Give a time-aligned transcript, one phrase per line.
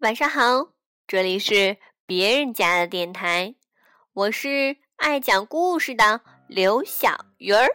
[0.00, 0.68] 晚上好，
[1.08, 3.56] 这里是别人家的电台，
[4.12, 7.66] 我是爱讲故事的刘小鱼儿。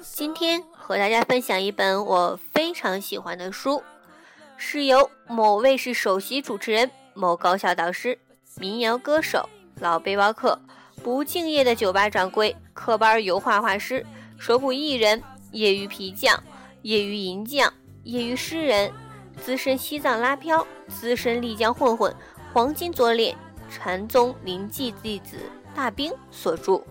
[0.00, 3.82] 今天和大家分享一本我非常喜欢的书，
[4.56, 8.18] 是由某卫视首席主持人、某高校导师、
[8.56, 9.46] 民谣歌手、
[9.78, 10.58] 老背包客、
[11.04, 14.04] 不敬业的酒吧掌柜、科班油画画师、
[14.38, 16.42] 手鼓艺人、业余皮匠、
[16.80, 17.70] 业余银匠、
[18.04, 18.90] 业余诗人、
[19.38, 22.12] 资深西藏拉漂、资深丽江混混、
[22.54, 23.36] 黄金左脸、
[23.68, 25.36] 禅宗临济弟子
[25.74, 26.82] 大兵所著。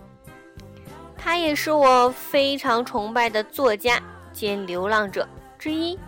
[1.16, 4.00] 他也是我非常崇拜的作家
[4.32, 5.98] 兼流浪者之一。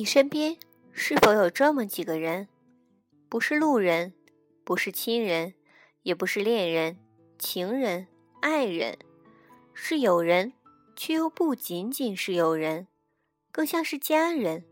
[0.00, 0.56] 你身边
[0.92, 2.48] 是否有这么几个人？
[3.28, 4.14] 不是路人，
[4.64, 5.52] 不是亲人，
[6.04, 6.96] 也不是恋人、
[7.38, 8.06] 情人、
[8.40, 8.96] 爱人，
[9.74, 10.54] 是友人，
[10.96, 12.86] 却又不仅仅是友人，
[13.52, 14.64] 更像是家人。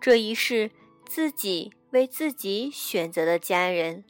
[0.00, 0.70] 这一世
[1.06, 4.02] 自己为自己选择的家人。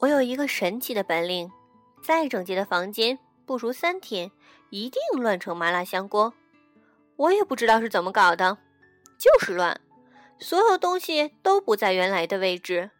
[0.00, 1.50] 我有一个神奇的本领，
[2.02, 3.18] 再整洁的房间。
[3.46, 4.30] 不如三天，
[4.70, 6.34] 一定乱成麻辣香锅。
[7.14, 8.58] 我也不知道是怎么搞的，
[9.16, 9.80] 就是乱，
[10.38, 12.90] 所有东西都不在原来的位置。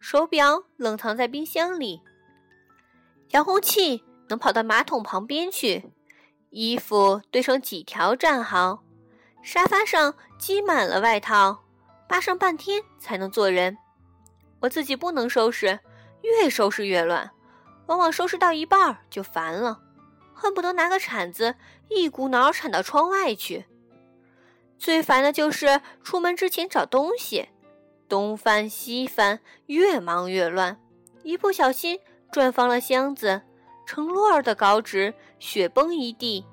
[0.00, 2.02] 手表冷藏在冰箱里，
[3.30, 5.92] 遥控器能跑到马桶旁边去，
[6.50, 8.82] 衣服堆成几条战壕，
[9.42, 11.64] 沙发上积满了外套，
[12.08, 13.78] 扒上半天才能坐人。
[14.60, 15.78] 我自己不能收拾，
[16.26, 17.30] 越收拾越乱。
[17.86, 19.80] 往往收拾到一半就烦了，
[20.34, 21.54] 恨不得拿个铲子
[21.88, 23.66] 一股脑铲到窗外去。
[24.76, 27.48] 最烦的就是出门之前找东西，
[28.08, 30.80] 东翻西翻，越忙越乱，
[31.22, 32.00] 一不小心
[32.32, 33.42] 转翻了箱子，
[33.86, 36.44] 成摞儿的稿纸雪崩一地，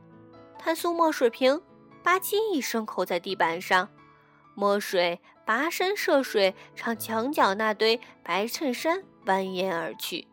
[0.59, 1.59] 碳素墨水瓶
[2.03, 3.89] 吧唧一声扣在地板上，
[4.53, 10.27] 墨水跋山涉水朝墙角那堆白衬衫蜿蜒而去。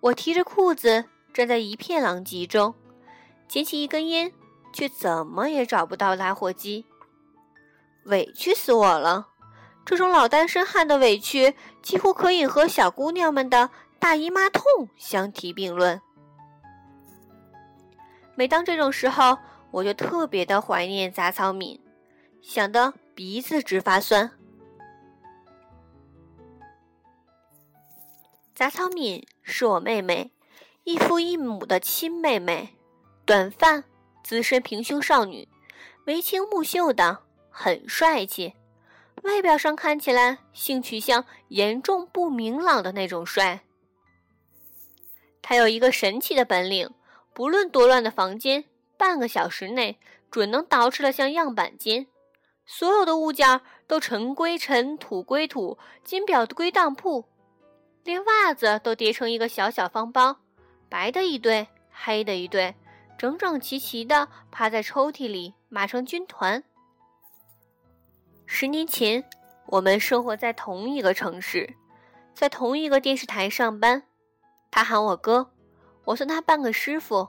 [0.00, 2.74] 我提着裤子站在一片狼藉中，
[3.48, 4.32] 捡起一根烟，
[4.72, 6.84] 却怎么也找不到打火机。
[8.04, 9.28] 委屈死我了！
[9.86, 14.62] 这种老单身汉的委屈，几乎可以和小姑娘们的大姨妈痛
[14.96, 16.00] 相提并论。
[18.34, 19.38] 每当这种时候，
[19.70, 21.80] 我就特别的怀念杂草敏，
[22.42, 24.30] 想得鼻子直发酸。
[28.54, 30.30] 杂草敏是我妹妹，
[30.84, 32.76] 异父异母的亲妹妹，
[33.26, 33.82] 短发，
[34.22, 35.48] 资深平胸少女，
[36.04, 38.54] 眉清目秀的，很帅气，
[39.24, 43.64] 外表上看起来性取向严重不明朗的那种帅。
[45.42, 46.88] 他有一个神奇的本领，
[47.32, 48.66] 不论多乱的房间，
[48.96, 49.98] 半个小时内
[50.30, 52.06] 准能捯饬的像样板间，
[52.64, 57.24] 所有的物件都尘归尘，土归土，金表归当铺。
[58.04, 60.36] 连袜子都叠成一个小小方包，
[60.90, 62.74] 白的一对，黑的一对，
[63.16, 66.62] 整整齐齐的趴在抽屉里，码成军团。
[68.44, 69.24] 十年前，
[69.66, 71.74] 我们生活在同一个城市，
[72.34, 74.02] 在同一个电视台上班。
[74.70, 75.50] 他喊我哥，
[76.04, 77.28] 我算他半个师傅。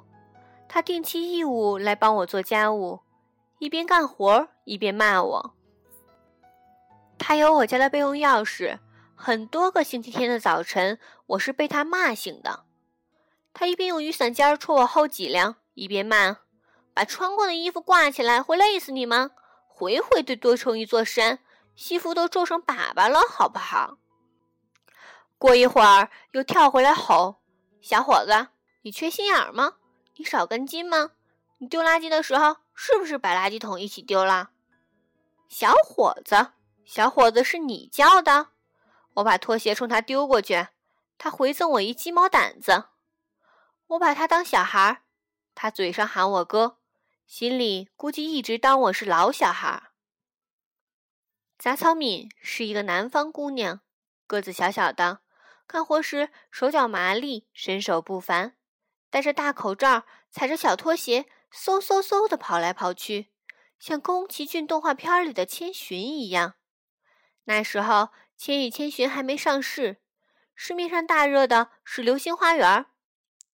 [0.68, 3.00] 他定期义务来帮我做家务，
[3.60, 5.56] 一边干活一边骂我。
[7.18, 8.78] 他有我家的备用钥匙。
[9.18, 12.66] 很多个星期天的早晨，我是被他骂醒的。
[13.54, 16.40] 他一边用雨伞尖戳我后脊梁，一边骂
[16.94, 19.32] ：“把穿过的衣服挂起来，会累死你吗？
[19.68, 21.40] 回回都堆成一座山，
[21.76, 23.98] 西服都皱成粑粑了，好不好？”
[25.40, 27.42] 过一会儿又跳回来吼
[27.82, 28.50] ：“小伙子，
[28.82, 29.76] 你缺心眼吗？
[30.18, 31.12] 你少根筋吗？
[31.58, 34.52] 你丢垃圾的时候是不是把垃圾桶一起丢了？”
[35.48, 36.48] 小伙子，
[36.84, 38.50] 小伙子是你叫的？
[39.16, 40.68] 我把拖鞋冲他丢过去，
[41.18, 42.90] 他回赠我一鸡毛掸子。
[43.88, 45.04] 我把他当小孩儿，
[45.54, 46.80] 他嘴上喊我哥，
[47.28, 49.92] 心里估计一直当我是老小孩。
[51.58, 53.80] 杂草敏是一个南方姑娘，
[54.28, 55.20] 个子小小的，
[55.66, 58.58] 干活时手脚麻利，身手不凡，
[59.10, 63.32] 戴着大口罩，踩着小拖鞋，嗖嗖嗖地跑来跑去，
[63.80, 66.56] 像宫崎骏动画片里的千寻一样。
[67.46, 67.94] 那时候，
[68.38, 70.02] 《千与千寻》还没上市，
[70.54, 72.68] 市面上大热的是《流星花园》。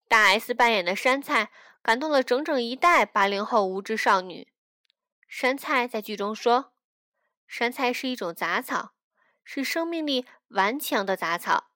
[0.08, 1.52] 大 S 扮演的杉菜
[1.82, 4.52] 感动了整整一代八零后无知少女。
[5.28, 6.74] 杉菜在剧中说
[7.48, 8.92] ：“杉菜是一种杂草，
[9.44, 11.72] 是生命力顽强的杂草。”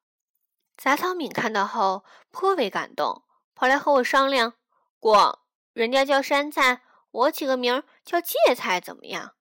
[0.76, 3.24] 杂草敏看到后颇为感动，
[3.54, 4.56] 跑来和我商量
[5.00, 6.82] ：“过，人家叫杉菜，
[7.12, 9.36] 我起个名叫芥菜怎么样？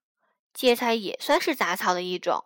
[0.53, 2.45] 芥菜也算是杂草的一种。”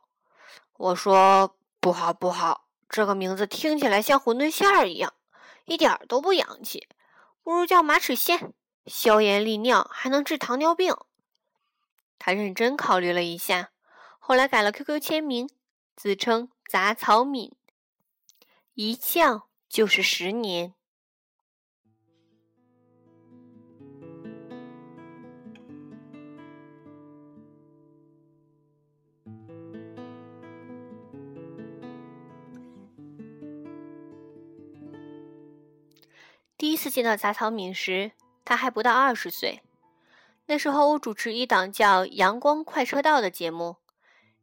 [0.79, 5.13] 我说：“不好，不好，这个名字听起来像馄饨馅儿一样。”
[5.67, 6.89] 一点儿都不洋气，
[7.43, 8.53] 不如叫马齿苋，
[8.87, 10.97] 消炎利尿，还能治糖尿病。
[12.19, 13.71] 他认真考虑了一下，
[14.19, 15.51] 后来改了 QQ 签名，
[15.95, 17.55] 自称杂草敏，
[18.75, 20.73] 一叫就是十年。
[36.69, 38.13] 第一次见到杂草敏时，
[38.45, 39.63] 他还不到二十岁。
[40.45, 43.77] 那时候我主持一档叫《阳光快车道》的节目，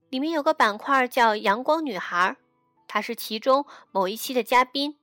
[0.09, 2.35] 里面有个板块叫“阳光女孩”，
[2.89, 4.97] 她是其中某一期的嘉宾。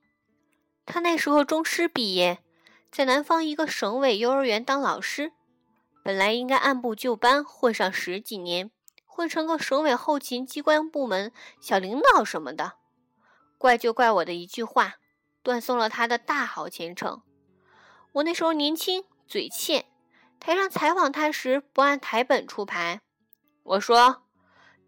[0.85, 2.39] 她那时候中师毕业，
[2.91, 5.31] 在南方一个省委幼儿园当老师，
[6.03, 8.69] 本来应该按部就班混上十几年，
[9.05, 11.31] 混成个省委后勤机关部门
[11.61, 12.73] 小领导什么的。
[13.57, 14.95] 怪就怪我的一句话。
[15.43, 17.21] 断送了他的大好前程。
[18.13, 19.85] 我那时候年轻，嘴欠，
[20.39, 23.01] 台上采访他时不按台本出牌。
[23.63, 24.23] 我说：“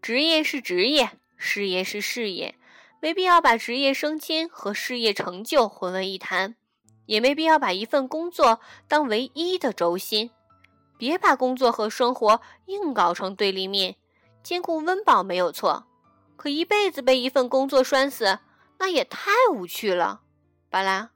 [0.02, 2.56] 职业是职业，事业是事业，
[3.00, 6.56] 没必要把职业升迁和事业成就混为一谈，
[7.06, 10.30] 也没必要把一份工作当唯一的轴心。
[10.98, 13.96] 别把工作和生活硬搞成对立面，
[14.42, 15.86] 兼顾温饱没有错，
[16.36, 18.38] 可一辈子被一份工作拴死，
[18.78, 20.22] 那也太无趣了。”
[20.68, 21.10] 巴拉，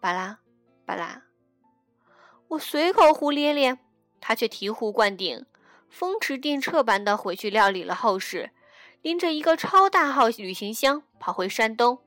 [0.00, 0.38] 巴拉，
[0.84, 1.22] 巴拉。
[2.48, 3.78] 我随口胡咧咧，
[4.20, 5.44] 他却醍醐灌顶，
[5.88, 8.50] 风驰电掣般的回去料理了后事，
[9.02, 11.98] 拎着一个超大号旅行箱跑回山东。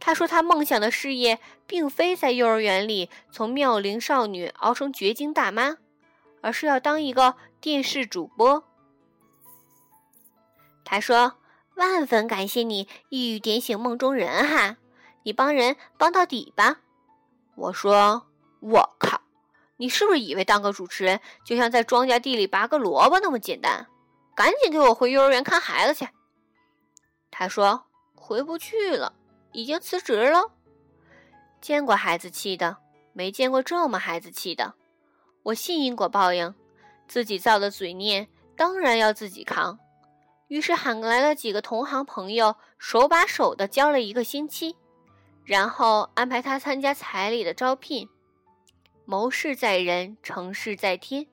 [0.00, 5.78] 他说他梦想的事业并非在幼儿园里从妙龄少女熬成绝经大妈，
[6.42, 8.64] 而是要当一个电视主播。
[10.84, 11.38] 他说
[11.76, 14.76] ：“万分感谢你一语点醒梦中人，哈。”
[15.24, 16.76] 你帮人帮到底吧！
[17.56, 18.26] 我说，
[18.60, 19.20] 我靠，
[19.78, 23.86] 你是不是以为当个主持人就像在庄稼地里拔个萝卜那么简单？
[24.34, 26.08] 赶紧给我回幼儿园看孩子去！
[27.30, 27.84] 他说
[28.14, 29.14] 回不去了，
[29.52, 30.52] 已经辞职了。
[31.60, 32.76] 见过孩子气的，
[33.12, 34.74] 没见过这么孩子气的。
[35.42, 36.54] 我信因果报应，
[37.08, 39.78] 自己造的嘴孽当然要自己扛。
[40.48, 44.76] 于是喊来了几个同行朋友，手把手的教了一个星期。
[45.44, 48.08] 然后安排他参加彩礼的招聘，
[49.04, 51.26] 谋事在人，成事在天，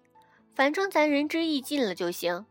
[0.54, 2.46] 反正咱仁至义尽了就行。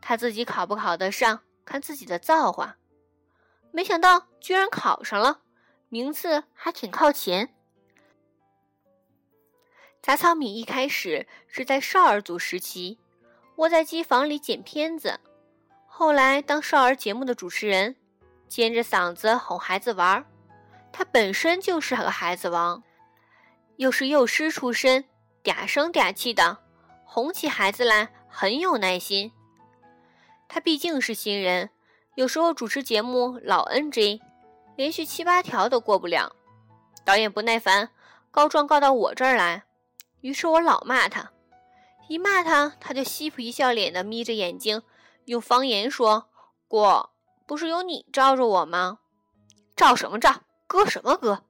[0.00, 2.76] 他自己考不考得上，看自己的造化。
[3.72, 5.40] 没想到居然考上了，
[5.88, 7.54] 名次还挺靠前。
[10.02, 12.98] 杂草米一开始是在少儿组时期，
[13.56, 15.18] 窝在机房里剪片子，
[15.86, 17.96] 后来当少儿节目的主持人，
[18.46, 20.24] 尖着嗓子哄孩子玩儿。
[20.98, 22.82] 他本身就是个孩子王，
[23.76, 25.04] 又是幼师出身，
[25.44, 26.58] 嗲声嗲气的，
[27.04, 29.30] 哄起孩子来很有耐心。
[30.48, 31.70] 他毕竟是新人，
[32.16, 34.20] 有时候主持节目老 NG，
[34.74, 36.34] 连续七八条都过不了。
[37.04, 37.90] 导演不耐烦，
[38.32, 39.62] 告状告到我这儿来，
[40.20, 41.30] 于是我老骂他，
[42.08, 44.82] 一骂他，他就嬉皮笑脸的眯着眼睛，
[45.26, 46.28] 用方言说
[46.66, 47.10] ：“过，
[47.46, 48.98] 不是有你罩着我吗？
[49.76, 51.44] 罩什么罩？”哥什么哥？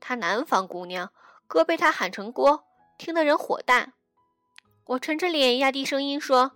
[0.00, 1.12] 她南方姑娘，
[1.48, 2.64] 哥被她喊成锅，
[2.96, 3.92] 听得人火大。
[4.84, 6.52] 我沉着脸，压低声音说：“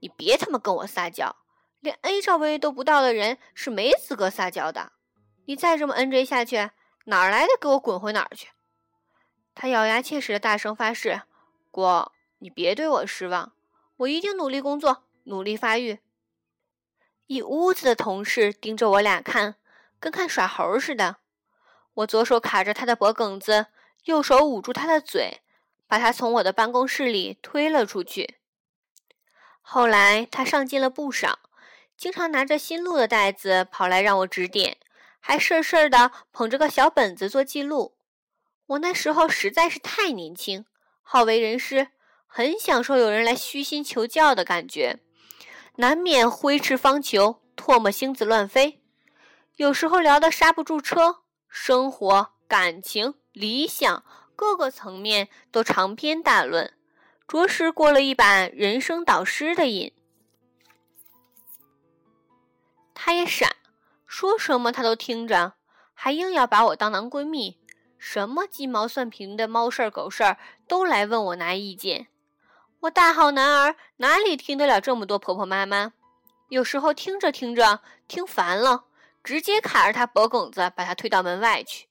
[0.00, 1.36] 你别他妈跟我撒娇，
[1.80, 4.92] 连 A 罩杯都不到的人是没资格撒娇的。
[5.46, 6.70] 你再这么 NJ 下去，
[7.06, 8.48] 哪儿来的给我滚回哪儿去！”
[9.54, 11.22] 他咬牙切齿的大声发誓
[11.72, 13.52] ：“锅，你别对我失望，
[13.96, 15.98] 我一定努力工作，努力发育。”
[17.26, 19.56] 一屋子的同事盯着我俩看，
[19.98, 21.16] 跟看耍猴似的。
[21.98, 23.66] 我左手卡着他的脖梗子，
[24.04, 25.40] 右手捂住他的嘴，
[25.88, 28.36] 把他从我的办公室里推了出去。
[29.60, 31.40] 后来他上进了不少，
[31.96, 34.76] 经常拿着新录的袋子跑来让我指点，
[35.18, 37.96] 还事儿事儿的捧着个小本子做记录。
[38.66, 40.66] 我那时候实在是太年轻，
[41.02, 41.88] 好为人师，
[42.28, 45.00] 很享受有人来虚心求教的感觉，
[45.76, 48.80] 难免挥斥方遒，唾沫星子乱飞。
[49.56, 54.04] 有时候聊得刹不住车，生活、感情、理想
[54.36, 56.72] 各个层面都长篇大论，
[57.26, 59.92] 着实过了一把人生导师的瘾。
[62.94, 63.56] 他也傻，
[64.06, 65.54] 说什么他都听着，
[65.94, 67.58] 还硬要把我当男闺蜜，
[67.96, 72.08] 什么鸡毛蒜皮的猫事儿狗事儿都来问我拿意见。
[72.80, 75.92] 我大好男儿哪里听得了这么多婆婆妈妈？
[76.48, 78.84] 有时候听着听着听烦了，
[79.28, 81.86] 直接卡着他脖梗子，把他推到门外去。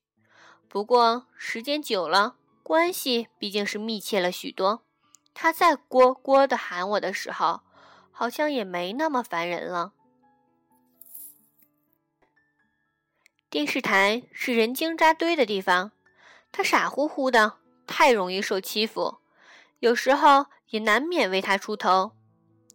[0.67, 4.81] 不过时间久了，关系毕竟是密切了许多。
[5.35, 7.61] 他再聒聒的喊我的时候，
[8.11, 9.93] 好像也没那么烦人了。
[13.51, 15.91] 电视台是人精扎堆的地方，
[16.51, 19.19] 他傻乎乎的，太容易受欺负，
[19.77, 22.13] 有时候也难免为他出头。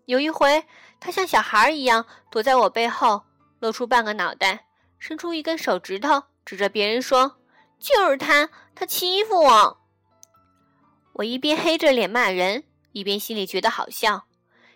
[0.05, 0.65] 有一回，
[1.01, 3.25] 他像小孩一样躲在我背后，
[3.63, 4.67] 露出半个脑袋，
[4.99, 7.37] 伸出一根手指头，指着别人说
[7.79, 9.79] ：“就是他，他欺负我。”
[11.15, 14.25] 我一边黑着脸骂人，一边心里觉得好笑，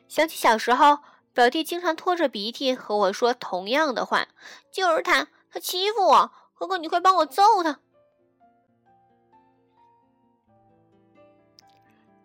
[0.07, 1.01] 想起小时候
[1.35, 4.29] 表弟经常拖着鼻涕和我说同样的话
[4.71, 7.81] ：“就是他。”他欺负我，哥哥，你快帮我揍他。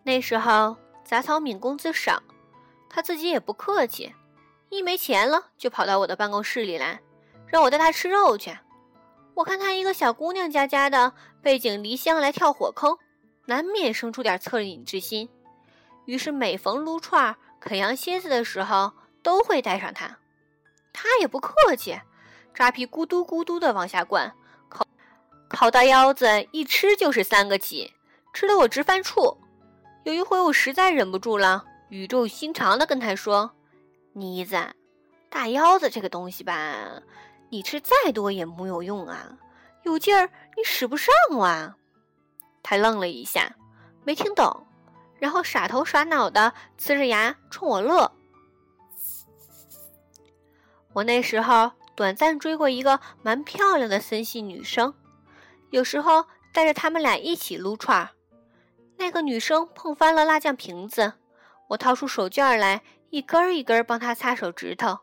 [0.02, 2.22] 那时候杂草敏工资少，
[2.88, 4.14] 他自己也不客气，
[4.72, 7.02] 一没钱了就跑到我的办公室里来，
[7.46, 8.56] 让我带他吃肉去。
[9.34, 11.12] 我看他一个小姑娘家家的，
[11.42, 12.96] 背井离乡来跳火坑，
[13.44, 15.28] 难免生出点恻隐之心，
[16.06, 20.16] 于是每逢撸串、啃羊蝎子的时候，都会带上他。
[20.90, 22.00] 他也不客气。
[22.54, 24.32] 扎皮咕嘟咕嘟的往下灌，
[24.70, 24.86] 烤
[25.50, 27.92] 烤大腰子一吃就是三个起，
[28.32, 29.36] 吃得我直犯怵。
[30.04, 33.52] 有一回我实在忍不住了，语重心长的跟他说
[34.12, 34.74] ：“妮子，
[35.28, 37.02] 大腰子这个东西吧，
[37.50, 39.38] 你吃再多也没有用啊，
[39.82, 41.76] 有劲儿你使不上啊。”
[42.62, 43.56] 他愣了一下，
[44.04, 44.66] 没听懂，
[45.18, 48.12] 然后傻头傻脑的呲着牙冲我乐。
[50.92, 51.72] 我那时候。
[51.94, 54.94] 短暂追过一个蛮漂亮的森系女生，
[55.68, 58.08] 有时候带着他们俩一起撸串儿。
[58.96, 61.12] 那个女生碰翻了辣酱瓶子，
[61.68, 65.00] 我掏出手绢来，一根儿一根儿帮他擦手指头。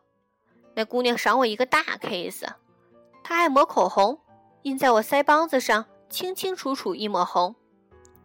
[0.73, 2.43] 那姑娘赏我一个大 case，
[3.23, 4.19] 她爱抹口红，
[4.63, 7.55] 印在我腮帮子上，清清楚楚一抹红。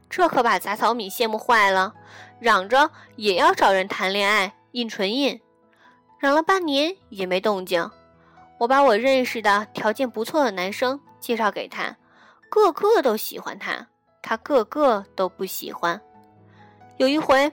[0.08, 1.92] 这可把杂草米羡慕坏了，
[2.40, 5.38] 嚷着也要找人谈恋爱印唇印，
[6.18, 7.90] 嚷了半年也没动静。
[8.56, 11.94] 我把我认识的条件不错的男生介绍给他，
[12.48, 13.86] 个个都喜欢他，
[14.22, 16.00] 他个个都不喜欢。
[16.96, 17.52] 有一回，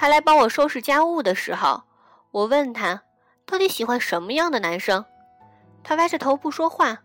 [0.00, 1.82] 他来帮我收拾家务的时候，
[2.30, 3.02] 我问他
[3.44, 5.04] 到底喜欢什么样的男生，
[5.82, 6.98] 他歪着头不说话，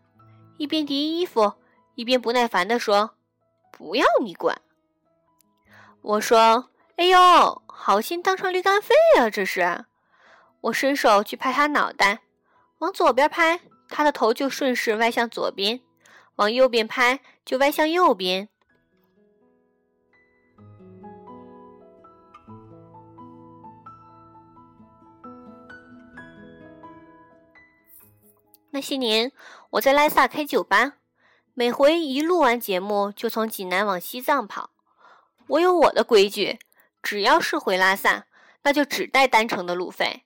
[0.58, 1.54] 一边叠衣服，
[1.96, 3.16] 一边不耐烦地说
[3.76, 4.62] ：“不要你管。”
[6.04, 9.28] 我说：“哎呦，好心当成驴肝肺啊！
[9.28, 9.86] 这是。”
[10.62, 12.20] 我伸手去拍他脑袋。
[12.78, 13.60] 往左边拍，
[13.90, 15.80] 他的头就顺势歪向左边；
[16.36, 18.50] 往右边拍，就歪向右边。
[28.74, 29.32] 那些年，
[29.70, 30.94] 我在拉萨开酒吧，
[31.54, 34.72] 每回一录完节目，就从济南往西藏跑。
[35.46, 36.58] 我有我的规矩，
[37.04, 38.26] 只要是回拉萨，
[38.64, 40.24] 那就只带单程的路费。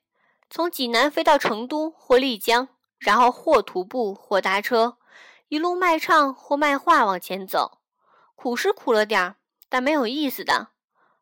[0.50, 4.98] 从济南飞到成都或丽江，然后或徒步或搭车，
[5.50, 7.80] 一路卖唱或卖画往前走。
[8.36, 9.36] 苦是苦了点儿，
[9.68, 10.70] 但没有意思的。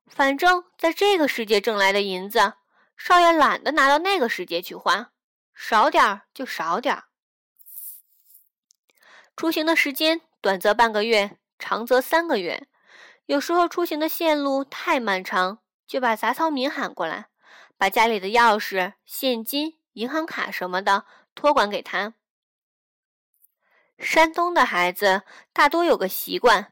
[0.06, 2.54] 反正在这个世界挣来的银子，
[2.96, 5.10] 少爷懒得拿到那个世界去花，
[5.56, 7.06] 少点儿就少点儿。
[9.36, 12.68] 出行的时间短则半个月，长则三个月。
[13.26, 17.28] 有时候出行的线路太漫长，就把杂草民喊过来。
[17.78, 22.14] 把家里的钥匙、现金、银行卡什么的托管给他。
[24.00, 26.72] 山东的孩子大多有个习惯，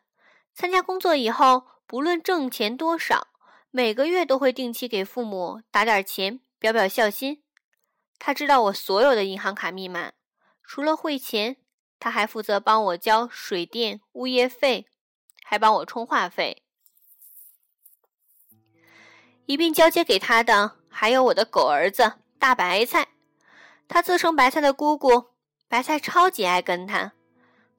[0.54, 3.28] 参加工作以后，不论挣钱多少，
[3.70, 7.44] 每个月都会定期给父母打点钱，表表孝心。
[8.18, 10.14] 他知道我所有的银行卡密码，
[10.64, 11.58] 除了汇钱，
[12.04, 14.88] 他还负责帮我交水电、物业费，
[15.42, 16.62] 还帮我充话费，
[19.46, 20.76] 一并交接给他的。
[20.90, 23.08] 还有我的狗儿子大白菜，
[23.88, 25.28] 他自称白菜的姑姑，
[25.70, 27.14] 白菜超级爱跟他，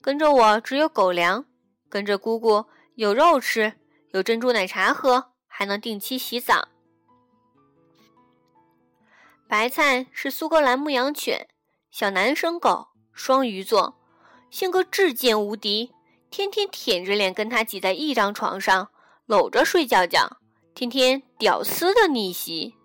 [0.01, 1.45] 跟着我只有狗粮，
[1.91, 2.65] 跟着姑姑
[2.95, 3.75] 有肉吃，
[4.13, 6.69] 有珍珠奶茶喝，还能定期洗澡。
[9.47, 11.47] 白菜是苏格兰牧羊犬，
[11.91, 14.01] 小男生狗，双鱼座，
[14.55, 15.91] 性格至贱无敌，
[16.31, 18.89] 天天舔着脸跟他挤在一张床上，
[19.27, 20.37] 搂着睡觉觉，
[20.77, 22.77] 天天屌丝的逆袭。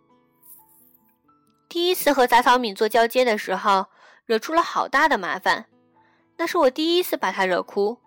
[1.70, 3.86] 第一次和杂草敏做交接的时候，
[4.26, 5.68] 惹出了好大的麻烦，
[6.38, 8.00] 那是我第一次把他惹哭。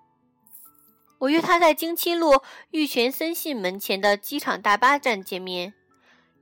[1.18, 2.42] 我约他在京七路
[2.72, 5.72] 玉泉森信门前的机场大巴站见面，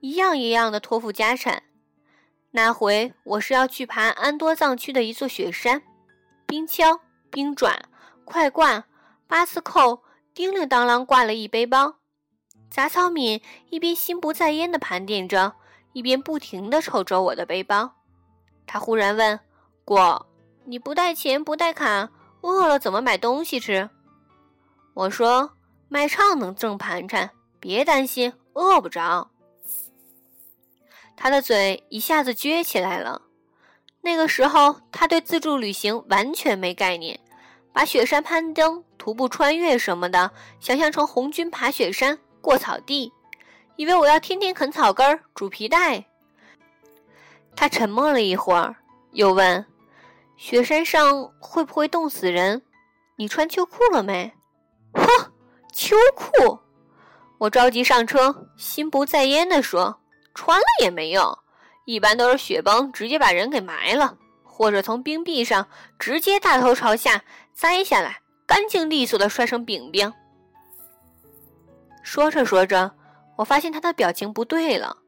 [0.00, 1.64] 一样一样的托付家产。
[2.52, 5.82] 那回我是要去爬安多藏区的一座雪山，
[6.46, 6.98] 冰橇、
[7.30, 7.74] 冰爪、
[8.24, 8.84] 快挂、
[9.26, 10.02] 八字扣，
[10.34, 11.96] 叮铃当啷挂了一背包。
[12.68, 15.54] 杂草敏一边心不在焉地盘点着，
[15.92, 17.96] 一边不停地瞅着我的背包。
[18.66, 19.40] 他忽然问
[19.84, 20.26] ：“果，
[20.64, 22.10] 你不带钱不带卡，
[22.42, 23.90] 饿了怎么买东西吃？”
[24.94, 25.52] 我说
[25.88, 29.30] ：“卖唱能挣盘缠，别担心，饿不着。”
[31.16, 33.22] 他的嘴一下子撅起来了。
[34.02, 37.20] 那个时候，他对自助旅行完全没概念，
[37.72, 43.12] 把雪山攀登、徒步穿越什么的想象成红军爬雪山、过草地，
[43.76, 46.04] 以为我要天天啃草根、煮皮带。
[47.54, 48.76] 他沉默了一会儿，
[49.12, 49.66] 又问
[50.36, 52.62] ：“雪山上会不会冻死人？
[53.16, 54.32] 你穿秋裤了没
[54.94, 55.32] ？”“哼，
[55.72, 56.58] 秋裤！”
[57.38, 60.00] 我着急上车，心不在焉地说。
[60.32, 61.38] 穿了也没用，
[61.90, 65.66] 一般都是雪崩直接把人给埋了，或者从冰壁上
[65.98, 70.12] 直接大头朝下栽下来，干净利索的摔成饼饼。
[72.04, 72.92] 说着说着，
[73.34, 74.98] 我发现他的表情不对了，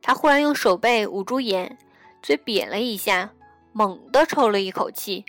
[0.00, 1.76] 他忽然用手背捂住眼，
[2.22, 3.28] 嘴瘪了一下，
[3.72, 5.26] 猛地抽了一口气，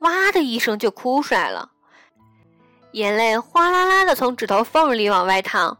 [0.00, 1.70] 哇的一声就哭出来了，
[2.90, 5.78] 眼泪哗啦啦的从指头缝里往外淌，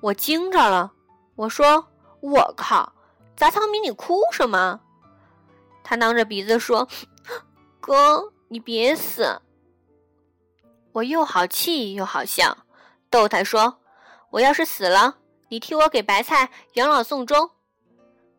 [0.00, 0.92] 我惊着了，
[1.34, 1.84] 我说。
[2.20, 2.92] 我靠！
[3.38, 4.80] 杂草米，你哭什么？
[5.84, 6.88] 他囔着鼻子说
[7.78, 9.40] ：“哥，你别死！”
[10.90, 12.58] 我又好气又好笑，
[13.08, 13.78] 逗他说
[14.30, 15.18] ：“我要是死了，
[15.50, 17.48] 你替我给白菜养老送终。”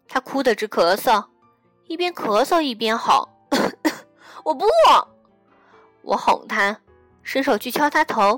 [0.09, 1.23] 他哭得直咳嗽，
[1.87, 3.29] 一边咳嗽一边吼
[4.43, 4.65] ：“我不！”
[6.03, 6.77] 我哄他，
[7.23, 8.37] 伸手去敲他头，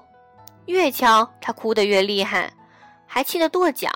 [0.68, 2.54] 越敲他哭得越厉害，
[3.08, 3.90] 还气得跺脚。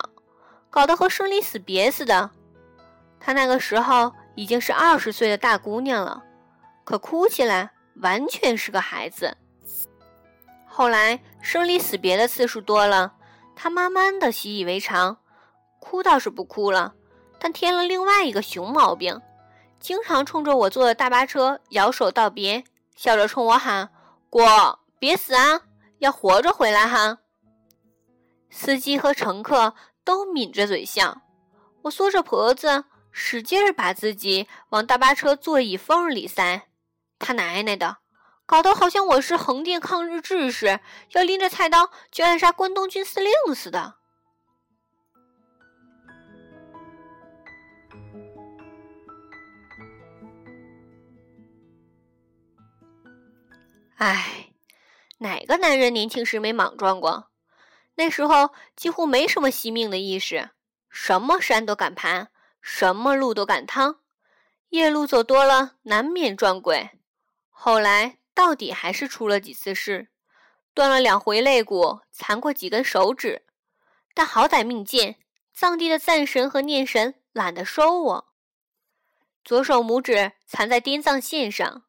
[0.71, 2.31] 搞得和生离死别似的。
[3.25, 6.23] 她那个时候已经是二十岁的大姑娘了，
[6.83, 9.35] 可哭起来完全是个孩子。
[10.67, 13.15] 后来生离死别的次数多了，
[13.55, 15.17] 她慢慢的习以为常，
[15.79, 16.93] 哭倒是不哭了，
[17.39, 19.19] 但添了另外一个熊毛病，
[19.79, 22.63] 经常冲着我坐的大巴车摇手道别，
[22.95, 23.89] 笑着冲我喊
[24.29, 25.61] ：“果，别死啊，
[25.97, 27.17] 要活着回来哈。”
[28.51, 29.73] 司机和乘客。
[30.05, 31.23] 都抿着嘴笑，
[31.81, 32.85] 我缩着脖子，
[33.17, 36.67] 使劲儿把自己往大巴车座椅缝里塞。
[37.17, 37.99] 他奶奶的，
[38.45, 40.81] 搞得好像我是横店抗日志士，
[41.13, 43.95] 要拎着菜刀去暗杀关东军司令似的。
[53.95, 54.49] 唉，
[55.19, 57.31] 哪个男人年轻时没莽撞过？
[57.95, 60.49] 那时候几乎没什么惜命的意识，
[60.89, 62.27] 什么山都敢爬，
[62.67, 63.99] 什么路都敢趟，
[64.69, 66.89] 夜路走多了难免撞鬼。
[67.51, 70.09] 后来到底还是出了几次事，
[70.73, 73.45] 断了两回肋骨，残过几根手指，
[74.15, 75.19] 但好歹命贱，
[75.53, 78.33] 藏地的赞神和念神懒得收我，
[79.43, 81.83] 左手拇指残在滇藏线上。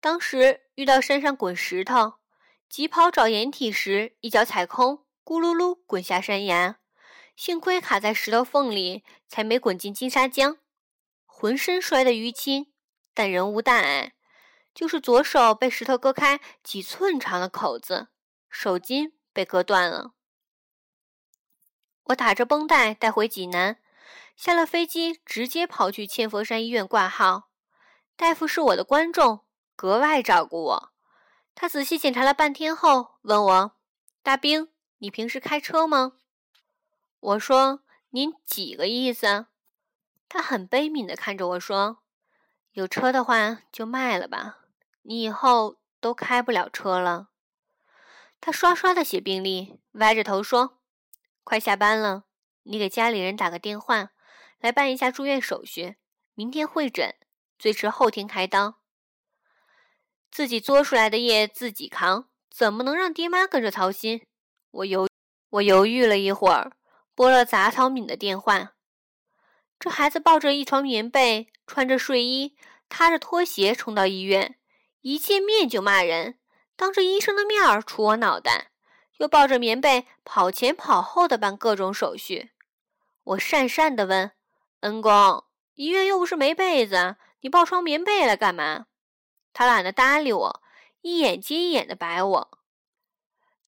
[0.00, 2.14] 当时遇到山上滚石头，
[2.68, 5.04] 急跑找掩体时，一脚踩空。
[5.24, 6.76] 咕噜噜滚下山崖，
[7.36, 10.58] 幸亏卡在石头缝里，才没滚进金沙江。
[11.26, 12.72] 浑身摔得淤青，
[13.12, 14.14] 但人无大碍，
[14.74, 18.08] 就是左手被石头割开几寸长的口子，
[18.48, 20.12] 手筋被割断了。
[22.04, 23.78] 我打着绷带带回济南，
[24.36, 27.50] 下了飞机直接跑去千佛山医院挂号。
[28.16, 29.44] 大夫是我的观众，
[29.74, 30.92] 格外照顾我。
[31.56, 33.72] 他仔细检查了半天后，问我
[34.22, 36.14] ：“大兵。”你平时开车吗？
[37.24, 37.80] 我说
[38.12, 39.46] ：“您几个意思？”
[40.28, 42.02] 他很悲悯地看着我说
[42.72, 44.58] ：“有车的话就卖了吧，
[45.00, 47.28] 你以后都开不了车了。”
[48.42, 50.82] 他刷刷的写病历，歪着头说
[51.44, 52.24] ：“快下班了，
[52.64, 54.10] 你给家里人打个电话，
[54.58, 55.96] 来办一下住院手续，
[56.34, 57.14] 明天会诊，
[57.58, 58.80] 最迟后天开刀。
[60.30, 64.24] 自己作出来的业自己扛。”怎么能让爹妈跟着操心？
[64.70, 65.08] 我犹
[65.50, 66.70] 我犹豫了一会儿，
[67.14, 68.72] 拨了杂草敏的电话。
[69.78, 72.56] 这孩子抱着一床棉被，穿着睡衣，
[72.88, 74.56] 踏着拖鞋冲到医院，
[75.02, 76.38] 一见面就骂人，
[76.76, 78.70] 当着医生的面儿杵我脑袋，
[79.18, 82.52] 又抱着棉被跑前跑后的办各种手续。
[83.24, 84.32] 我讪讪地问
[84.80, 88.86] ：“恩公，医院又不是没被子，你抱床棉被来干嘛？”
[89.52, 90.62] 他懒得搭理我，
[91.02, 92.58] 一眼接一眼地白我。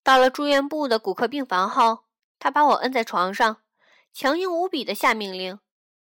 [0.02, 2.05] 到了住院部的骨科病房后，
[2.46, 3.60] 他把我摁在床上，
[4.12, 5.58] 强硬无比地下命令。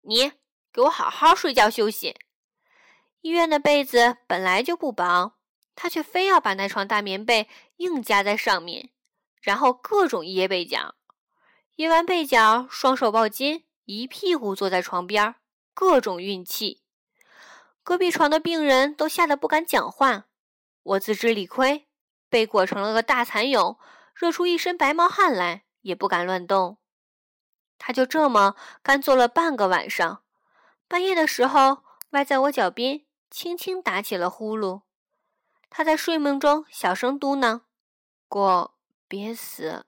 [0.02, 0.32] 你
[0.70, 2.18] 给我好好睡觉休息。
[3.22, 5.38] 医院的被子本来就不薄，
[5.74, 8.90] 他却非要把那床大棉被硬加在上面，
[9.40, 10.96] 然后各种掖被角。
[11.76, 15.34] 掖完被角，双手抱肩，一屁股坐在床边，
[15.72, 16.82] 各种运气。
[17.82, 20.26] 隔壁床的病人都吓得不敢讲话。
[20.82, 21.88] 我自知理亏，
[22.28, 23.78] 被裹成了个大蚕蛹，
[24.14, 26.76] 热出一身白毛汗来，也不敢乱动。
[27.78, 30.22] 他就这么干坐了半个晚上，
[30.86, 34.82] 半夜的时候，歪在我脚边，轻轻打起了呼噜。
[35.70, 37.62] 他在睡梦中小声嘟囔
[38.28, 38.74] ：“过，
[39.08, 39.86] 别死。”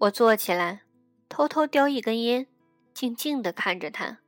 [0.00, 0.82] 我坐起来，
[1.28, 2.48] 偷偷叼一根烟，
[2.92, 4.18] 静静地看着他。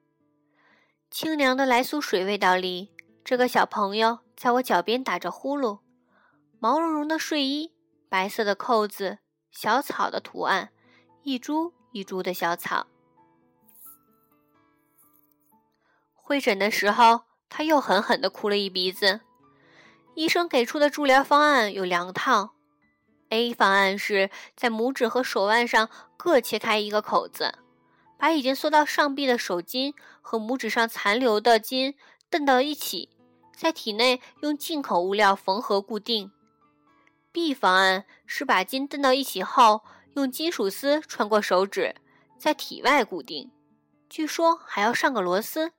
[1.10, 5.80] 清凉的来苏水味道里，这个小朋友在我脚边打着呼噜，
[6.60, 7.74] 毛茸茸的睡衣，
[8.08, 9.18] 白色的扣子，
[9.54, 10.70] 小草的图案。
[11.22, 12.86] 一株一株的小草。
[16.12, 19.20] 会诊的时候，他又狠狠地哭了一鼻子。
[20.14, 22.50] 医生给出的治疗方案有两套
[23.30, 27.54] ：A 方案是在拇指和手腕上各切开一个口子，
[28.18, 31.94] 把已经缩到上臂的手筋和拇指上残留的筋
[32.28, 33.08] 蹬到一起，
[33.56, 36.30] 在体内用进口物料缝合固定
[37.34, 39.82] ；B 方案是把筋蹬到一起后。
[40.14, 41.92] 用金属丝穿过手指，
[42.38, 43.50] 在体外固定，
[44.08, 45.72] 据说还要上个螺丝。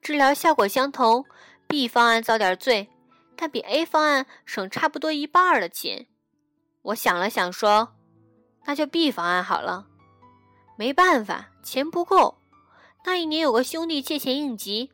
[0.00, 1.24] 治疗效果相同
[1.66, 2.88] ，B 方案遭点罪，
[3.34, 6.06] 但比 A 方案省差不多一半的钱。
[6.82, 7.96] 我想了想说
[8.66, 9.88] ：“那就 B 方案好了。”
[10.78, 12.38] 没办法，钱不够。
[13.04, 14.92] 那一年有个兄弟借钱应急，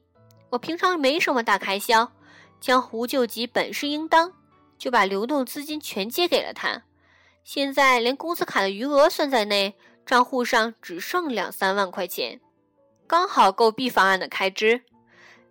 [0.49, 2.11] 我平常没什么大开销，
[2.59, 4.33] 江湖救急本是应当，
[4.81, 6.83] 就把流动资金全借给了他。
[7.45, 12.41] 现在连工资卡的余额算在内，账户上只剩两三万块钱，
[13.07, 14.83] 刚好够 B 方案的开支。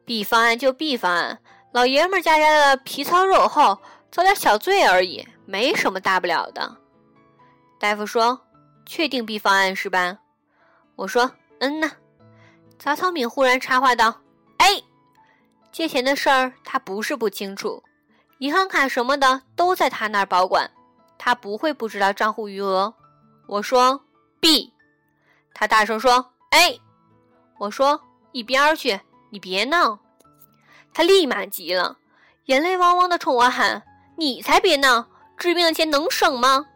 [0.04, 1.40] B 方案就 B 方案，
[1.72, 3.80] 老爷们家家的皮糙肉厚，
[4.12, 6.78] 遭点小罪而已，没什么大不了的。
[7.80, 8.42] 大夫说
[8.86, 10.18] ：“确定 B 方案是吧？”
[10.98, 11.92] 我说：“嗯呐。”
[12.80, 14.22] 杂草敏忽然插话道
[14.58, 14.82] ：“哎，
[15.72, 17.84] 借钱的事儿他不是不清楚，
[18.40, 20.70] 银行卡什么的都在他那儿保管。”
[21.22, 22.94] 他不会不知道账户余额。
[23.46, 24.02] 我说
[24.40, 24.74] B，
[25.54, 26.80] 他大声说 A。
[27.58, 28.00] 我说
[28.32, 28.98] 一边儿去，
[29.30, 30.00] 你别闹。
[30.94, 31.98] 他立马急了，
[32.46, 33.84] 眼泪汪汪的冲我喊
[34.16, 35.08] ：“你才别闹！
[35.36, 36.68] 治病的钱能省吗？”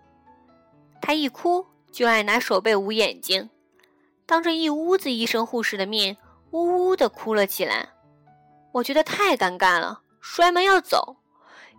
[1.01, 3.49] 他一哭就爱拿手背捂眼睛，
[4.25, 6.17] 当着一屋子医生护士的面，
[6.51, 7.87] 呜呜的哭了起来。
[8.73, 11.15] 我觉得太尴尬了，摔门要走。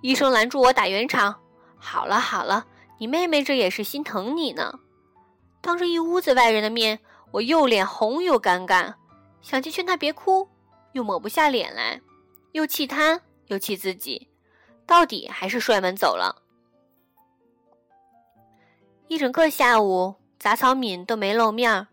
[0.04, 1.40] 医生拦住我打圆场。
[1.78, 2.66] 好了好了，
[2.98, 4.80] 你妹妹这也是心疼你呢。
[5.62, 8.92] 当着一屋子外人的面，我又脸红又尴尬，
[9.40, 10.46] 想去劝她别哭，
[10.92, 12.02] 又抹不下脸来，
[12.52, 14.28] 又气她又气自己，
[14.84, 16.42] 到底还是摔门走了。
[19.08, 21.86] 一整个下午，杂草敏都没露面儿。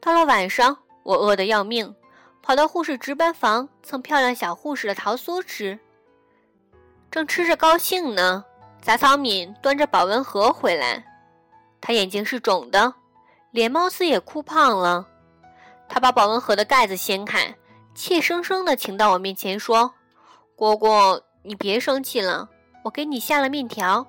[0.00, 1.94] 到了晚上，我饿得要命，
[2.42, 5.78] 跑到护士值班房蹭漂亮小护士的桃酥吃。
[7.14, 8.44] 正吃着高兴呢。
[8.82, 11.04] 杂草敏端着保温盒回来，
[11.80, 12.92] 他眼睛是肿的，
[13.52, 15.06] 脸貌似也哭胖了。
[15.88, 17.54] 他把保温盒的盖子掀开，
[17.94, 19.94] 怯生生地请到我面前说
[20.58, 22.48] ：“蝈蝈，你别生气了，
[22.82, 24.04] 我给你下了面条，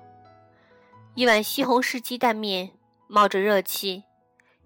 [1.14, 2.72] 一碗西红柿鸡蛋面，
[3.06, 4.02] 冒着热气，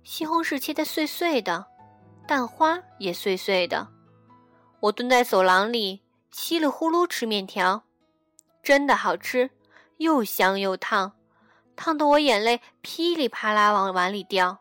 [0.03, 1.67] 西红柿切得碎碎的，
[2.27, 3.89] 蛋花也碎碎的。
[4.81, 6.01] 我蹲在走廊里，
[6.31, 7.83] 稀里呼噜吃面条，
[8.63, 9.51] 真的好吃。”
[9.99, 11.13] 又香又烫，
[11.77, 14.59] 烫得我眼泪噼里啪啦往碗里掉。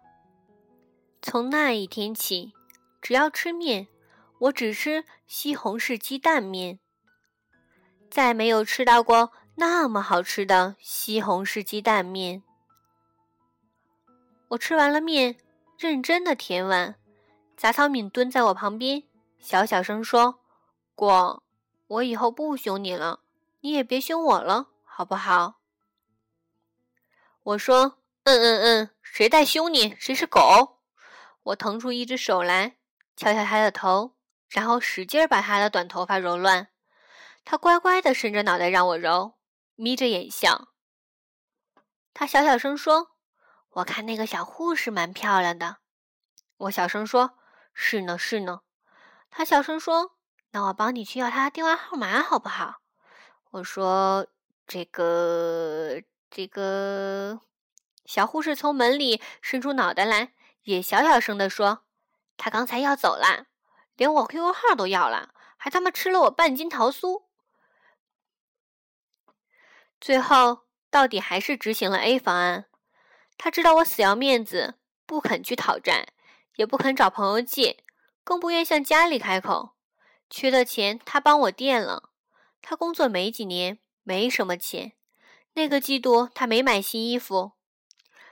[1.22, 2.52] 从那一天起，
[3.02, 3.88] 只要吃面，
[4.40, 6.80] 我只吃西红柿鸡蛋面。
[8.10, 12.44] 再没有吃到过那么好吃的西红柿鸡蛋面。
[14.50, 15.38] 我吃完了面，
[15.78, 16.96] 认真的舔碗。
[17.56, 19.04] 杂草敏蹲在我旁边，
[19.40, 20.42] 小小声说
[20.96, 21.42] ：“果，
[21.88, 23.22] 我以后不凶你了，
[23.62, 25.62] 你也别凶我了。”好不好？”
[27.44, 29.96] 我说：“嗯嗯嗯，谁在凶你？
[30.00, 30.80] 谁是狗？”
[31.44, 32.78] 我腾出一只手来，
[33.16, 34.16] 敲敲他的头，
[34.50, 36.68] 然后使劲把他的短头发揉乱。
[37.46, 39.36] 他乖乖地伸着脑袋让我揉，
[39.76, 40.68] 眯着眼笑。
[42.14, 43.12] 他小小声说
[43.72, 45.78] ：“我看那个小护士蛮漂亮的。”
[46.58, 47.38] 我小声说
[47.74, 48.62] ：“是呢，是呢。”
[49.32, 50.18] 他小声说
[50.52, 52.82] ：“那我帮你去要她电话号码好不好？”
[53.52, 54.28] 我说
[54.68, 57.42] ：“这个，这个。”
[58.06, 60.34] 小护士从门里伸出脑袋来，
[60.64, 61.84] 也小小声地说
[62.38, 63.48] ：“他刚才要走了，
[63.96, 67.24] 连我 QQ 号都要了，还他妈吃了我半斤桃酥。”
[70.00, 72.66] 最后，到底还是执行了 A 方案。
[73.38, 76.10] 他知道我死要面子，不肯去讨债，
[76.56, 77.84] 也不肯找朋友借，
[78.24, 79.76] 更不愿向家里开口。
[80.30, 82.09] 缺的钱，他帮我垫了。
[82.62, 84.94] 他工作没几年，没什么钱。
[85.54, 87.54] 那个季度，他没买新衣服。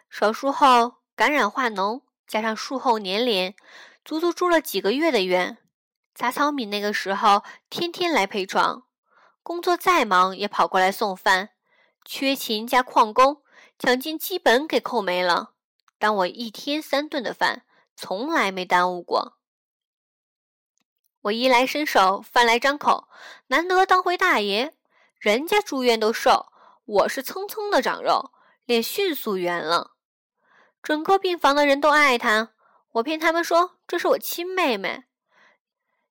[0.09, 3.55] 手术后感染化脓，加上术后粘连，
[4.05, 5.57] 足足住了几个月的院。
[6.13, 8.83] 杂草米那个时候天天来陪床，
[9.43, 11.49] 工作再忙也跑过来送饭。
[12.05, 13.43] 缺勤加旷工，
[13.77, 15.53] 奖金基本给扣没了。
[15.99, 19.36] 当我一天三顿的饭，从来没耽误过。
[21.27, 23.09] 我衣来伸手，饭来张口，
[23.47, 24.75] 难得当回大爷。
[25.19, 26.47] 人家住院都瘦，
[26.85, 28.31] 我是蹭蹭的长肉，
[28.65, 29.91] 脸迅速圆了。
[30.81, 32.51] 整个病房的人都爱他，
[32.93, 35.03] 我骗他们说这是我亲妹妹。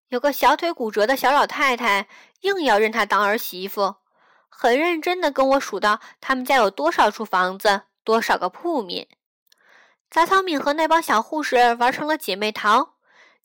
[0.08, 2.08] 有个小腿骨折的小老太太，
[2.40, 3.96] 硬要认她当儿媳妇。
[4.48, 9.08] 很认真的跟我数到他们家有多少处房子，多少个铺面。
[10.10, 12.96] 杂草敏和那帮小护士玩成了姐妹淘，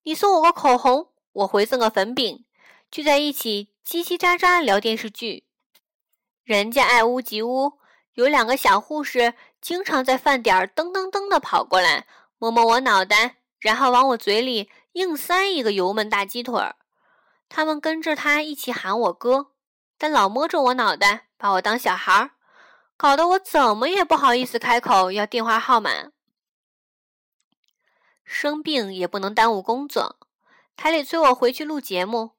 [0.04, 2.44] 你送我个口红，我回赠个粉饼，
[2.91, 5.46] 聚在一起叽叽喳喳聊电视剧。
[6.44, 7.80] 人家爱屋及乌，
[8.15, 12.06] 有两个小护士经常在饭点儿噔噔噔的跑过来，
[12.38, 16.76] 摸摸我脑袋，然后往我嘴里硬塞一个油焖大鸡腿儿。
[17.48, 19.52] 他们跟着他一起喊我哥。
[19.98, 22.32] 但老摸着我脑袋，把我当小孩儿，
[22.98, 26.12] 搞得我怎么也不好意思开口要电话号码。
[28.26, 30.17] 生病也不能耽误工作，
[30.82, 32.32] 还得催我回去录节目，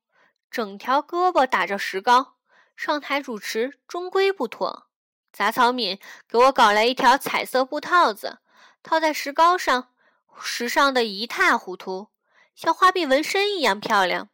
[0.51, 2.35] 整条胳膊打着石膏，
[2.75, 4.89] 上台主持终归不妥。
[5.33, 8.41] 杂草敏给我搞来一条彩色布套子，
[8.83, 9.95] 套在石膏上，
[10.43, 12.09] 时尚的一塌糊涂，
[12.57, 14.29] 像花臂纹身一样漂亮。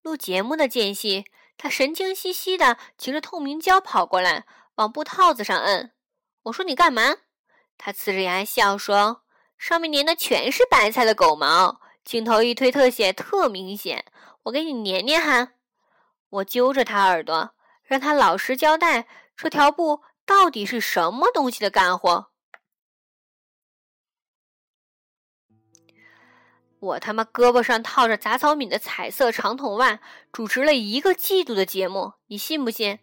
[0.00, 1.26] 录节目的间隙。
[1.58, 4.46] 他神经兮兮的擎着透明胶跑过来，
[4.76, 5.92] 往布套子上摁。
[6.44, 7.16] 我说：“你干嘛？”
[7.76, 9.24] 他呲着牙笑说
[9.58, 14.06] ：“上面粘的全是白菜的狗毛，镜头一推，特写特明显。
[14.44, 15.52] 我给你粘粘哈。”
[16.40, 22.30] 我揪着他耳朵，让他老实交代，这条布到底是什么东西的干活。
[26.78, 30.00] 我他妈胳膊上套着杂草敏的彩色长筒袜，
[30.32, 33.00] 主持了一个季度的节目，你信不信？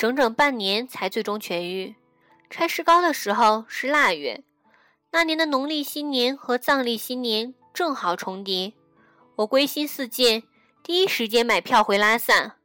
[0.00, 1.94] 整整半年才最终痊愈。
[2.48, 4.42] 拆石膏的时候是腊月，
[5.10, 8.72] 那年的农历新年和藏历新年正好重叠。
[9.36, 10.42] 我归心似箭，
[10.82, 12.56] 第一时间买票回拉萨。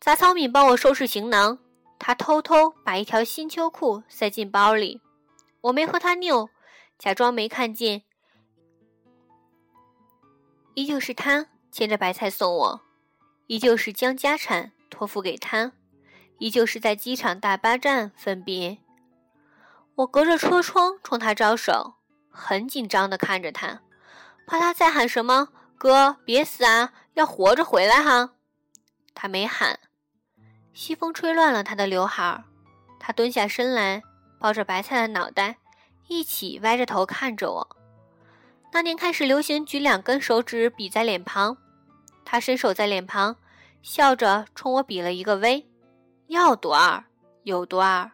[0.00, 1.60] 杂草敏帮我收拾行囊。
[1.96, 5.00] 他偷偷把一条新秋裤塞进包里，
[5.60, 6.50] 我没和他拗，
[6.98, 8.02] 假装没看见。
[10.74, 12.80] 依旧是他牵着白菜送我，
[13.46, 15.70] 依旧是将家产托付给他，
[16.38, 18.78] 依旧是在机场大巴站分别。
[19.96, 21.94] 我隔着车窗冲他招手，
[22.30, 23.80] 很紧张地看着他，
[24.46, 28.30] 怕他再喊什么“哥，别死啊，要活着回来哈”。
[29.14, 29.78] 他没喊。
[30.72, 32.42] 西风吹乱了他的刘海儿，
[32.98, 34.02] 他蹲下身来，
[34.40, 35.58] 抱着白菜的脑袋，
[36.08, 37.76] 一起歪着头看着我。
[38.72, 41.56] 那年开始流行举两根手指比在脸庞，
[42.24, 43.36] 他伸手在脸庞，
[43.82, 45.68] 笑着冲我比了一个 V，
[46.26, 47.04] 要多二
[47.42, 48.10] 有多二。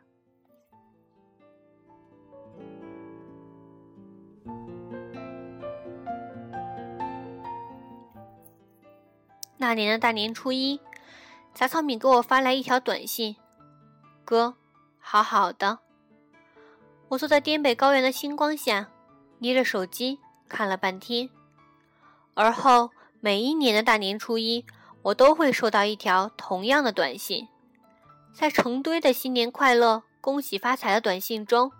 [9.56, 10.80] 那年的大年初一。
[11.52, 13.34] 杂草敏给我发来一条短信
[14.24, 14.54] ：“哥，
[15.00, 15.80] 好好的。”
[17.10, 18.88] 我坐在滇北高原的星光下，
[19.40, 21.28] 捏着手机看了半天。
[22.34, 24.64] 而后每一年的大年初一，
[25.02, 27.48] 我都会收到一条同样的短信。
[28.32, 31.70] 在成堆的“新年快乐，恭喜发财”的短信中，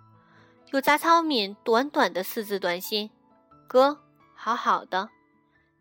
[0.71, 3.09] 有杂草敏短短的四字短信
[3.67, 3.99] ：“哥，
[4.35, 5.09] 好好的，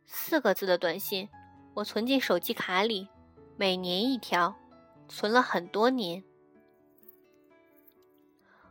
[0.07, 1.29] 四个字的短信，
[1.75, 3.09] 我存进手机卡里，
[3.57, 4.57] 每年一条，
[5.09, 6.25] 存了很多年。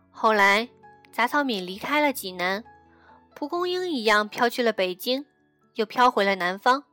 [0.09, 0.67] 后来，
[1.12, 2.63] 杂草敏离开了济南，
[3.35, 5.25] 蒲公英一样飘去了北京，
[5.75, 6.83] 又飘回了南方。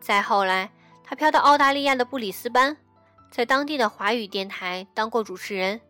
[0.00, 0.70] 再后来，
[1.02, 2.76] 他飘到澳大利亚的布里斯班，
[3.30, 5.80] 在当地的华语电台当过主持人。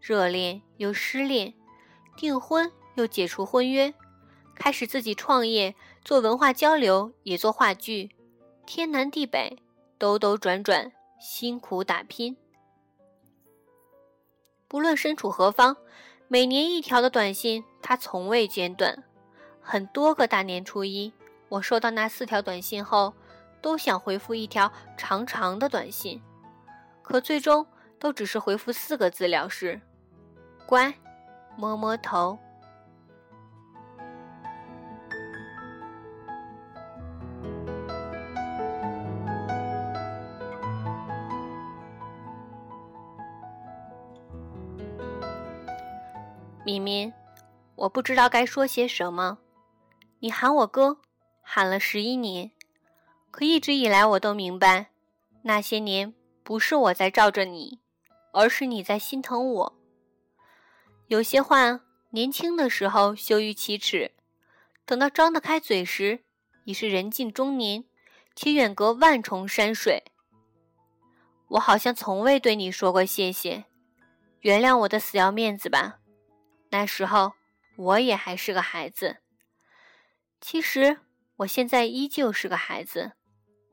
[0.00, 1.54] 热恋又失恋，
[2.16, 3.94] 订婚又解除婚约，
[4.56, 8.10] 开始自己创业，做文化交流，也做话剧，
[8.66, 9.58] 天南地北，
[9.98, 12.36] 兜兜转转，辛苦打拼。
[14.66, 15.76] 不论身处何方，
[16.26, 19.04] 每年一条的短信，他从未间断。
[19.60, 21.12] 很多个大年初一，
[21.48, 23.14] 我收到那四条短信后，
[23.60, 26.20] 都想回复一条长长的短信，
[27.12, 27.66] 可最终
[27.98, 29.78] 都只是回复四个字了事：
[30.64, 30.94] 乖，
[31.58, 32.38] 摸摸头。
[46.64, 47.12] 敏敏，
[47.74, 49.36] 我不知道该说些什么。
[50.20, 50.96] 你喊我哥，
[51.42, 52.52] 喊了十一年，
[53.30, 54.86] 可一直以来我都明白，
[55.42, 57.80] 那些年不是我在罩着你，
[58.32, 59.78] 而是你在心疼我。
[61.06, 64.12] 有些话年轻的时候羞于启齿，
[64.84, 66.24] 等到张得开嘴时，
[66.64, 67.84] 已是人近中年，
[68.34, 70.04] 且远隔万重山水。
[71.48, 73.64] 我好像从未对你说过谢谢，
[74.40, 75.98] 原谅我的死要面子吧。
[76.70, 77.34] 那时候
[77.76, 79.18] 我也还是个孩子。
[80.40, 80.98] 其实
[81.36, 83.12] 我现在依旧是个孩子，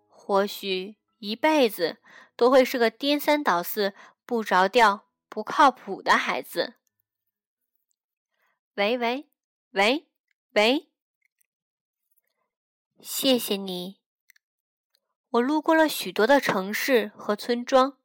[0.08, 1.98] 或许一辈子
[2.40, 3.94] 都会是个颠三倒四、
[4.26, 6.76] 不着调、不靠谱的孩子。
[8.76, 9.28] 喂喂
[9.72, 10.08] 喂
[10.54, 10.88] 喂，
[13.02, 14.00] 谢谢你。
[15.32, 17.98] 我路过了许多的城市和村庄，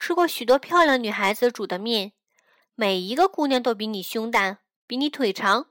[0.00, 2.14] 吃过许多漂亮女孩子煮的面。
[2.74, 5.70] 每一个姑娘都比你胸大，比你腿长，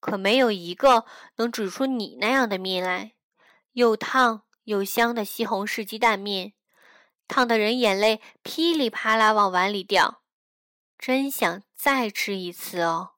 [0.00, 1.06] 可没有一个
[1.36, 3.14] 能煮出你那样的面来，
[3.72, 6.52] 又烫又香的西红柿鸡蛋面，
[7.28, 10.22] 烫得人眼泪噼里啪啦往碗里掉，
[10.98, 13.10] 真想再吃一次哦。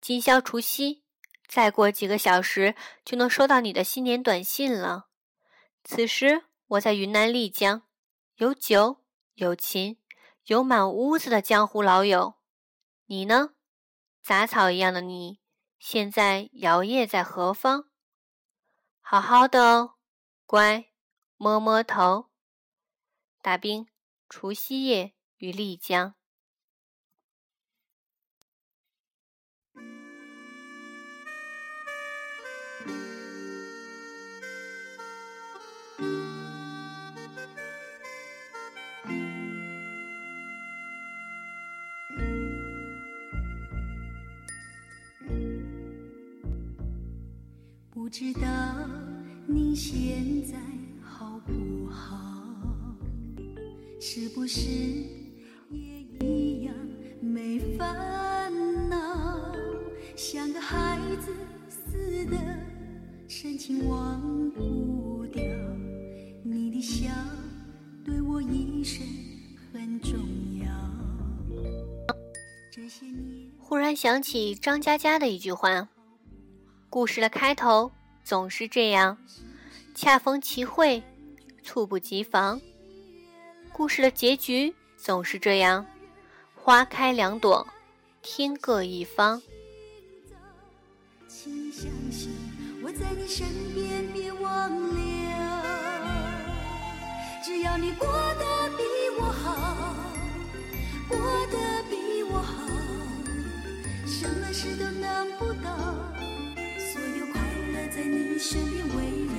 [0.00, 1.04] 今宵除夕，
[1.46, 5.08] 再过几个小时就能收到你的新年短信了。
[5.82, 7.82] 此时我在云南丽江，
[8.36, 9.02] 有酒
[9.34, 9.98] 有琴。
[10.46, 12.34] 有满屋子的江湖老友，
[13.06, 13.54] 你呢？
[14.22, 15.40] 杂草一样的你，
[15.78, 17.86] 现在摇曳在何方？
[19.00, 19.94] 好好的哦，
[20.44, 20.90] 乖，
[21.36, 22.30] 摸摸头。
[23.42, 23.86] 大兵，
[24.28, 26.14] 除夕夜于丽江。
[47.90, 48.48] 不知道
[49.46, 50.56] 你现在
[54.06, 54.60] 是不是
[55.70, 56.74] 也一样
[57.22, 58.52] 没烦
[58.90, 59.50] 恼？
[60.14, 61.32] 像个孩子
[61.70, 62.36] 似的
[63.26, 65.42] 深情忘不掉，
[66.42, 67.10] 你的笑
[68.04, 69.06] 对我一生
[69.72, 70.18] 很重
[70.62, 70.68] 要。
[72.70, 75.88] 这些年，忽然想起张嘉佳的一句话。
[76.90, 77.90] 故事的开头
[78.22, 79.16] 总是这样，
[79.94, 81.02] 恰逢其会，
[81.62, 82.60] 猝不及防；
[83.76, 85.84] 故事的结局总是这样，
[86.54, 87.66] 花开两朵，
[88.22, 89.42] 天各一方。
[91.26, 92.30] 请相信
[92.84, 95.64] 我在你身边，别忘了，
[97.44, 98.84] 只要你过得比
[99.18, 99.96] 我好，
[101.08, 101.58] 过得
[101.90, 102.62] 比我好，
[104.06, 105.74] 什么事都难不倒。
[106.78, 107.42] 所有快
[107.72, 109.34] 乐在你身边围绕，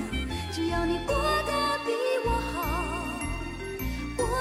[0.52, 1.92] 只要你过得比
[2.26, 2.35] 我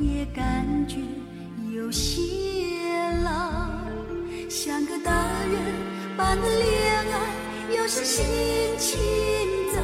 [0.00, 0.96] 也感觉
[1.74, 2.22] 有些
[3.22, 3.60] 老？
[4.48, 5.60] 像个大人
[6.16, 8.24] 般的恋爱有时心
[8.78, 8.98] 情
[9.74, 9.80] 糟，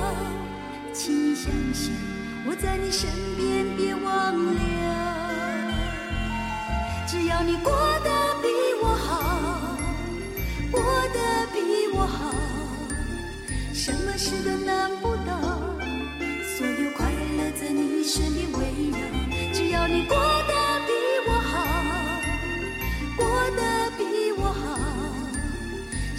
[0.93, 1.93] 请你相信
[2.49, 4.59] 我在你身边，别忘了，
[7.07, 8.11] 只要你过得
[8.43, 8.49] 比
[8.83, 9.77] 我好，
[10.73, 10.81] 过
[11.13, 12.35] 得比我好，
[13.75, 14.91] 什么事都难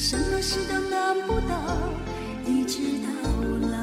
[0.10, 1.53] 什么事都难不倒，
[2.45, 3.10] 一直到
[3.68, 3.78] 老。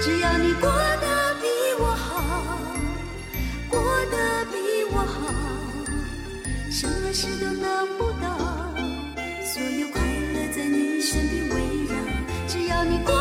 [0.00, 1.48] 只要你过得比
[1.80, 2.56] 我好，
[3.68, 3.80] 过
[4.12, 5.34] 得比我好，
[6.70, 8.09] 什么事都难不
[12.84, 13.19] 你过